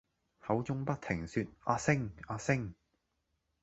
[0.39, 2.73] 口中不停說「阿星」「阿星」！